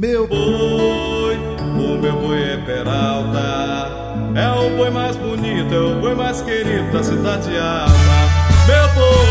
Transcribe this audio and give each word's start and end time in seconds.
Meu 0.00 0.26
boi, 0.26 1.36
o 1.76 1.98
meu 1.98 2.12
boi 2.14 2.42
é 2.42 2.56
Peralta. 2.56 4.32
É 4.34 4.48
o 4.48 4.74
boi 4.74 4.88
mais 4.88 5.14
bonito, 5.14 5.74
é 5.74 5.78
o 5.78 6.00
boi 6.00 6.14
mais 6.14 6.40
querido 6.40 6.90
da 6.90 7.02
cidade 7.02 7.54
alta. 7.58 7.92
Meu 8.66 8.88
boi. 8.94 9.29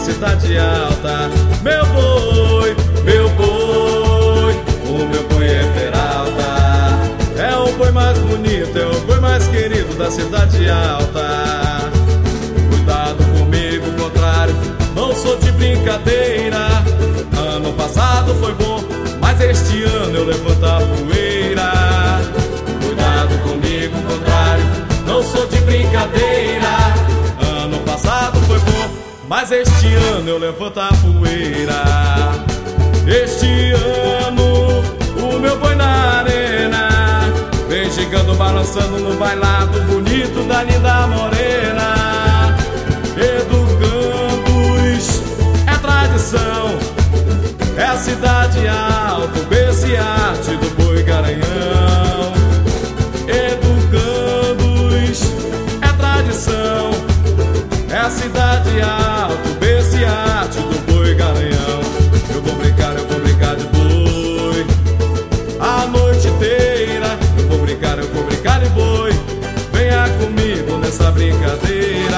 Da 0.00 0.06
cidade 0.06 0.58
alta. 0.58 1.30
Meu 1.62 1.84
boi, 1.86 2.74
meu 3.04 3.28
boi, 3.30 4.54
o 4.86 5.06
meu 5.06 5.28
boi 5.28 5.46
é 5.46 5.62
Peralta. 5.74 7.38
É 7.38 7.56
o 7.56 7.70
boi 7.76 7.90
mais 7.90 8.18
bonito, 8.18 8.78
é 8.78 8.86
o 8.86 9.00
boi 9.00 9.20
mais 9.20 9.46
querido 9.48 9.94
da 9.96 10.10
cidade 10.10 10.70
alta. 10.70 11.90
Cuidado 12.70 13.22
comigo, 13.38 13.86
contrário, 14.02 14.54
não 14.94 15.14
sou 15.14 15.36
de 15.36 15.52
brincadeira. 15.52 16.82
Ano 17.54 17.72
passado 17.74 18.34
foi 18.36 18.54
bom, 18.54 18.82
mas 19.20 19.38
este 19.40 19.82
ano 19.82 20.16
eu 20.16 20.24
levanto 20.24 20.64
a 20.64 20.80
poeira. 20.80 21.72
Cuidado 22.82 23.38
comigo, 23.42 23.96
contrário, 24.08 24.64
não 25.04 25.22
sou 25.22 25.46
de 25.46 25.60
brincadeira. 25.60 26.79
Mas 29.30 29.52
este 29.52 29.94
ano 29.94 30.28
eu 30.28 30.38
levanto 30.38 30.80
a 30.80 30.88
poeira. 30.88 31.84
Este 33.06 33.70
ano 34.26 34.82
o 35.22 35.38
meu 35.38 35.56
boi 35.56 35.76
na 35.76 36.18
arena 36.18 36.88
vem 37.68 37.88
chegando, 37.92 38.34
balançando 38.34 38.98
no 38.98 39.14
bailado 39.14 39.80
bonito 39.82 40.42
da 40.48 40.64
linda 40.64 41.06
morena. 41.06 42.56
Educandos 43.16 44.42
é 45.64 45.78
tradição, 45.78 46.76
é 47.76 47.84
a 47.84 47.96
cidade 47.96 48.66
alta, 48.66 49.38
o 49.38 49.44
berço 49.44 49.86
arte 49.96 50.56
do 50.56 50.70
boi 50.74 51.04
garanhão. 51.04 52.32
Educandos 53.28 55.22
é 55.80 55.92
tradição, 55.96 56.90
é 57.92 57.96
a 57.96 58.10
cidade 58.10 58.82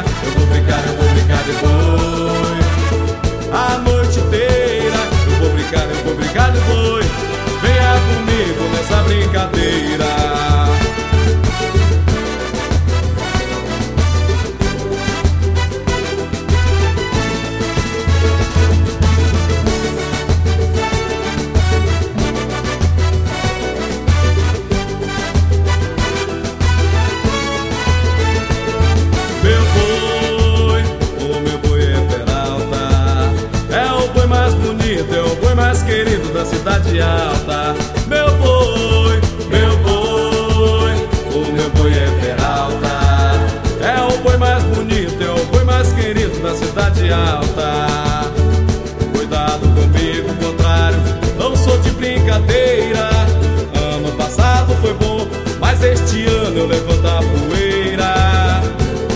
alta. 0.00 0.30
da 0.66 1.09
da 46.40 46.54
cidade 46.54 47.12
alta. 47.12 48.30
Cuidado 49.14 49.60
comigo, 49.60 50.34
contrário, 50.42 50.98
não 51.38 51.54
sou 51.56 51.78
de 51.78 51.90
brincadeira. 51.90 53.10
Ano 53.94 54.12
passado 54.12 54.74
foi 54.80 54.94
bom, 54.94 55.26
mas 55.60 55.82
este 55.82 56.24
ano 56.26 56.58
eu 56.58 56.66
levanto 56.66 57.06
a 57.06 57.20
poeira. 57.22 58.62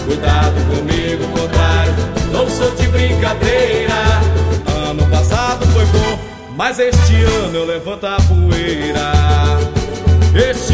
Cuidado 0.07 0.55
comigo, 0.69 1.25
contrário, 1.39 1.95
não 2.33 2.49
sou 2.49 2.71
de 2.75 2.87
brincadeira. 2.89 3.65
Mas 6.57 6.79
este 6.79 7.23
ano 7.25 7.59
eu 7.59 7.67
levanto 7.67 8.07
a 8.07 8.17
poeira. 8.17 9.13
Este 10.35 10.74